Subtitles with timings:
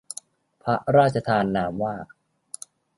[0.63, 1.95] พระราชทานนามว่า